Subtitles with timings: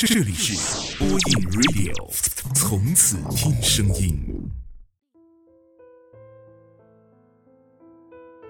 [0.00, 1.18] 这里是播音
[1.50, 1.92] Radio，
[2.54, 4.16] 从此听声音。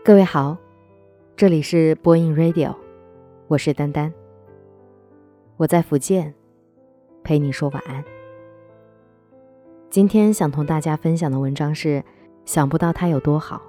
[0.04, 0.58] 各位好，
[1.34, 2.76] 这里是播音 Radio，
[3.46, 4.12] 我是丹丹，
[5.56, 6.34] 我在福建，
[7.24, 8.04] 陪你说晚安。
[9.88, 12.04] 今天想同大家分享的文章是：
[12.44, 13.62] 想不到他有多好，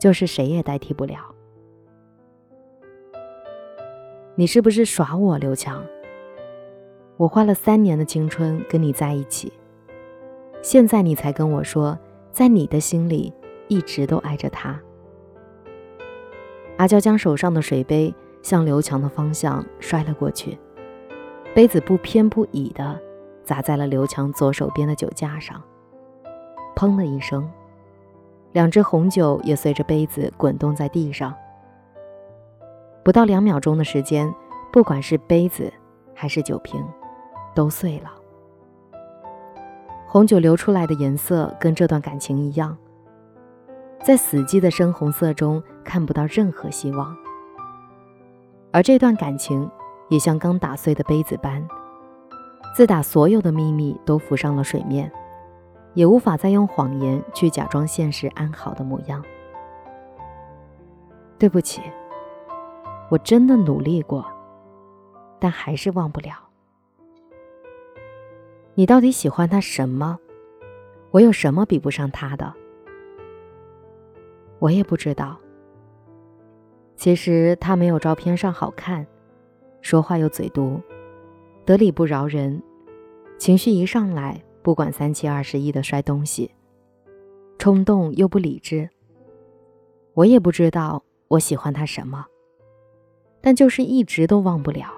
[0.00, 1.32] 就是谁也代替不了。
[4.34, 5.86] 你是不是耍我，刘强？
[7.18, 9.52] 我花了三年的青春跟你在一起，
[10.62, 11.98] 现在你才跟我说，
[12.30, 13.32] 在你的心里
[13.66, 14.80] 一直都爱着他。
[16.76, 20.56] 阿娇将手上的水杯向刘强的方向摔了过去，
[21.52, 22.96] 杯子不偏不倚的
[23.42, 25.60] 砸在了刘强左手边的酒架上，
[26.76, 27.50] 砰的一声，
[28.52, 31.34] 两只红酒也随着杯子滚动在地上。
[33.02, 34.32] 不到两秒钟的时间，
[34.72, 35.72] 不管是杯子
[36.14, 36.80] 还是酒瓶，
[37.58, 38.12] 都碎了。
[40.06, 42.78] 红酒流出来的颜色跟这段感情一样，
[44.00, 47.16] 在死寂的深红色中看不到任何希望。
[48.70, 49.68] 而这段感情
[50.08, 51.66] 也像刚打碎的杯子般，
[52.76, 55.10] 自打所有的秘密都浮上了水面，
[55.94, 59.20] 也无法再用谎言去假装现实安好的模样。
[61.40, 61.82] 对不起。
[63.10, 64.24] 我真的努力过，
[65.40, 66.47] 但还是忘不了。
[68.78, 70.16] 你到底喜欢他什么？
[71.10, 72.54] 我有什么比不上他的？
[74.60, 75.36] 我也不知道。
[76.94, 79.04] 其实他没有照片上好看，
[79.80, 80.80] 说话又嘴毒，
[81.64, 82.62] 得理不饶人，
[83.36, 86.48] 情绪一上来，不管三七二十一的摔东西，
[87.58, 88.88] 冲动又不理智。
[90.14, 92.24] 我也不知道我喜欢他什么。
[93.40, 94.88] 但就是一直都忘不了。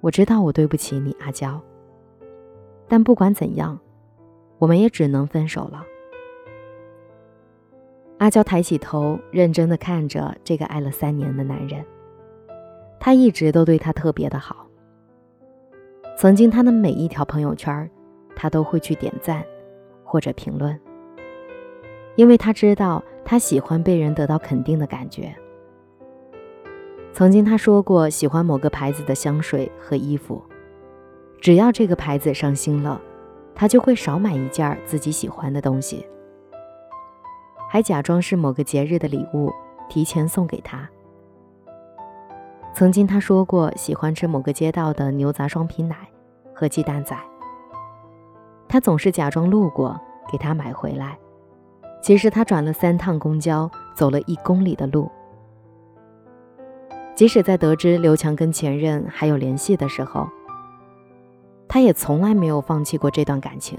[0.00, 1.60] 我知道我对不起你，阿娇。
[2.92, 3.78] 但不管怎样，
[4.58, 5.82] 我们也只能分手了。
[8.18, 11.82] 阿娇抬起头，认真的看着这个爱了三年的男人。
[13.00, 14.66] 他一直都对她特别的好。
[16.18, 17.90] 曾经他的每一条朋友圈，
[18.36, 19.42] 他都会去点赞
[20.04, 20.78] 或者评论，
[22.14, 25.34] 因为他知道他喜欢被人得到肯定的感觉。
[27.14, 30.42] 曾经他说过喜欢某个牌子的香水和衣服，
[31.42, 33.00] 只要这个牌子上新了，
[33.52, 36.06] 他就会少买一件自己喜欢的东西，
[37.68, 39.50] 还假装是某个节日的礼物，
[39.88, 40.88] 提前送给他。
[42.72, 45.96] 曾经他说过喜欢吃某个街道的牛杂双皮奶
[46.54, 47.18] 和鸡蛋仔，
[48.68, 50.00] 他总是假装路过
[50.30, 51.18] 给他买回来，
[52.00, 55.10] 其实他转了三趟公交，走了一公里的路。
[57.16, 60.28] 即使在得知刘强跟前任还有联系的时候，
[61.72, 63.78] 他也从来没有放弃过这段感情。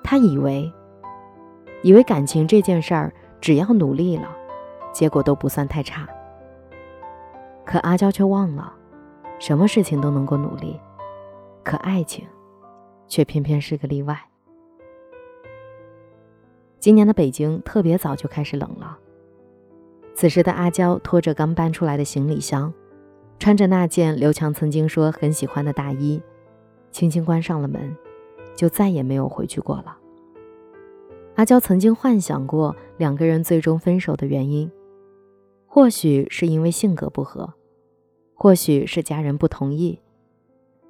[0.00, 0.72] 他以为，
[1.82, 4.28] 以为感情这件事儿只要努力了，
[4.92, 6.08] 结果都不算太差。
[7.64, 8.72] 可阿娇却忘了，
[9.40, 10.78] 什么事情都能够努力，
[11.64, 12.24] 可爱情，
[13.08, 14.16] 却偏偏是个例外。
[16.78, 18.96] 今年的北京特别早就开始冷了。
[20.14, 22.72] 此时的阿娇拖着刚搬出来的行李箱，
[23.40, 26.20] 穿着那件刘强曾经说很喜欢的大衣，
[26.90, 27.96] 轻轻关上了门，
[28.54, 29.96] 就再也没有回去过了。
[31.36, 34.70] 阿娇曾经幻想过两个人最终分手的原因，
[35.66, 37.54] 或许是因为性格不合，
[38.34, 39.98] 或许是家人不同意，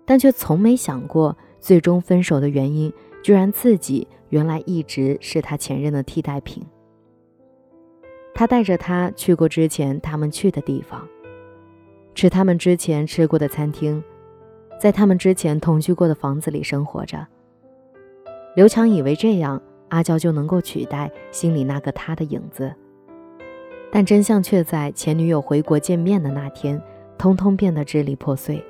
[0.05, 6.67] 但却从没想过最终分手的原因，居然自己原来一直是他前任的替代品。
[8.35, 11.07] 他带着他去过之前他们去的地方，
[12.15, 14.03] 吃他们之前吃过的餐厅，
[14.79, 17.27] 在他们之前同居过的房子里生活着。
[18.57, 22.75] 刘强以为这样阿娇就能够取代心里那个他的影子，
[23.93, 26.81] 但真相却在前女友回国见面的那天，
[27.17, 28.63] 通通变得支离破碎。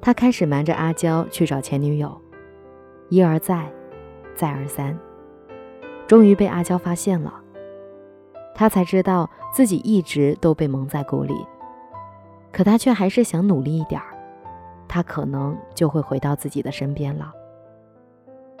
[0.00, 2.20] 他开始瞒着阿娇去找前女友，
[3.10, 3.70] 一而再，
[4.34, 4.98] 再而三，
[6.06, 7.40] 终于被阿娇发现了。
[8.54, 11.34] 他才知道自己一直都被蒙在鼓里，
[12.52, 14.16] 可他却还是想努力一点儿，
[14.88, 17.32] 他可能就会回到自己的身边了。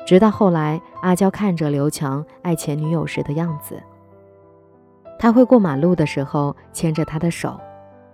[0.06, 3.82] 直到后来，阿娇看着刘强爱前女友时的样子，
[5.18, 7.60] 他会过马路的时候牵着她的手，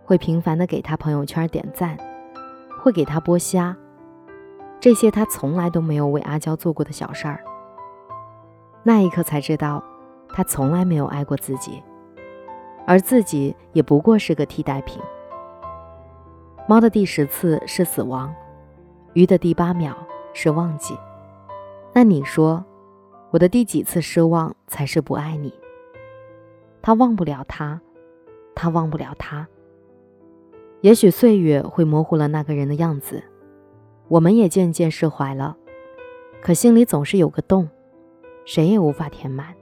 [0.05, 1.97] 会频繁的给她朋友圈点赞，
[2.83, 3.77] 会给她剥虾，
[4.81, 7.45] 这些他从来都没有为阿娇做过的小事儿。
[8.83, 9.83] 那一刻才知道。
[10.29, 11.83] 他从来没有爱过自己，
[12.85, 15.01] 而自己也不过是个替代品。
[16.69, 18.35] 猫的第十次是死亡，
[19.13, 19.97] 鱼的第八秒
[20.33, 20.99] 是忘记。
[21.95, 22.65] 那你说，
[23.31, 25.55] 我的第几次失望才是不爱你？
[26.83, 27.81] 他忘不了他，
[28.53, 29.47] 他忘不了他。
[30.81, 33.23] 也许岁月会模糊了那个人的样子，
[34.09, 35.57] 我们也渐渐释怀了。
[36.43, 37.69] 可心里总是有个洞，
[38.45, 39.55] 谁也无法填满。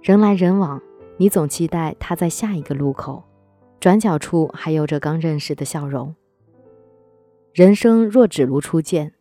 [0.00, 0.80] 人来人往，
[1.16, 3.24] 你总期待他在下一个路口，
[3.86, 6.12] 转角处还有着刚认识的笑容。
[7.52, 9.12] 人生若只如初见，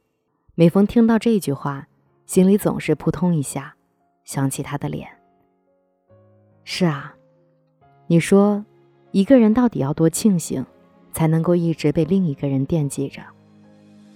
[0.56, 1.88] 每逢听到这句话，
[2.26, 3.76] 心里总是扑通一下，
[4.24, 5.08] 想起他的脸。
[6.64, 7.16] 是啊，
[8.08, 8.66] 你说，
[9.12, 10.66] 一个人到底要多庆幸，
[11.14, 13.22] 才能够一直被另一个人惦记着？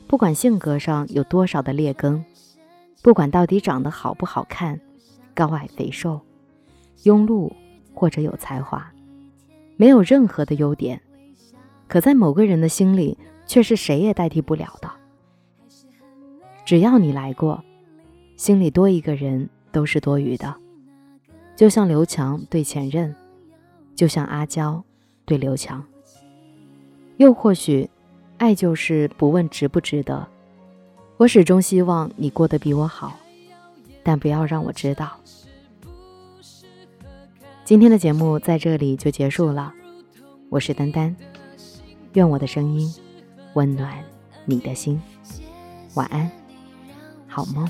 [0.07, 2.25] 不管性格上有多少的劣根。
[3.03, 4.81] 不管到底长得好不好看，
[5.35, 6.19] 高矮肥瘦，
[7.03, 7.53] 庸碌
[7.93, 8.91] 或者有才华，
[9.79, 11.01] 没有任何的优点，
[11.87, 13.17] 可在某个人的心里
[13.47, 14.91] 却是谁也代替不了的。
[16.65, 17.63] 只要你来过，
[18.35, 20.53] 心里多一个人都是多余的。
[21.55, 23.15] 就像刘强对前任，
[23.95, 24.83] 就像阿娇
[25.23, 25.81] 对刘强。
[27.15, 27.89] 又或许，
[28.37, 30.27] 爱就是不问值不值得。
[31.15, 33.17] 我始终希望你过得比我好，
[34.03, 35.18] 但不要让我知道。
[37.69, 39.71] 今天的节目在这里就结束了，
[40.49, 41.15] 我是丹丹，
[42.13, 42.91] 愿我的声音
[43.53, 44.03] 温暖
[44.45, 44.99] 你的心，
[45.93, 46.31] 晚安，
[47.27, 47.69] 好梦。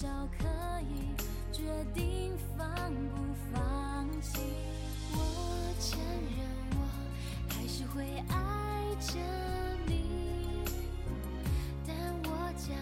[0.00, 0.08] 少
[0.38, 0.46] 可
[0.88, 1.12] 以
[1.52, 1.62] 决
[1.92, 4.40] 定放不放弃。
[5.12, 5.18] 我
[5.78, 6.00] 承
[6.38, 6.40] 认，
[6.80, 6.80] 我
[7.52, 8.34] 还是会爱
[8.98, 9.18] 着
[9.86, 10.64] 你，
[11.86, 11.94] 但
[12.24, 12.74] 我将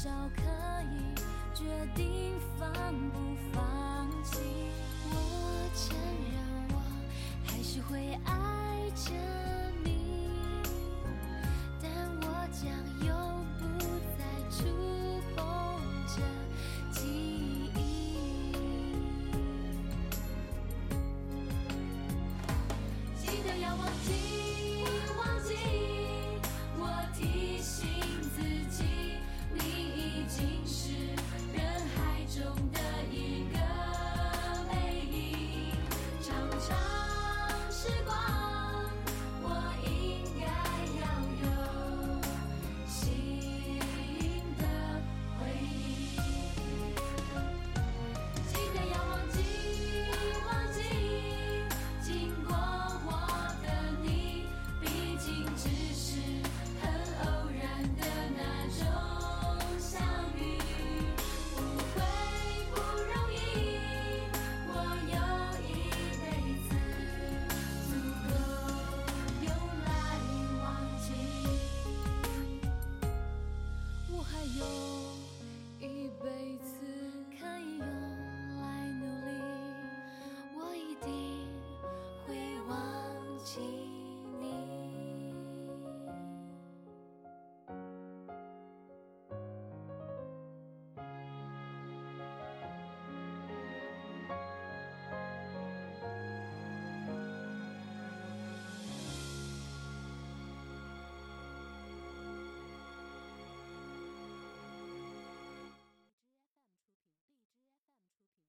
[0.00, 0.42] 少可
[0.92, 1.12] 以
[1.52, 2.70] 决定放
[3.10, 3.18] 不
[3.52, 4.38] 放弃。
[5.10, 5.96] 我承
[6.30, 6.38] 认
[6.72, 6.80] 我
[7.44, 8.37] 还是会爱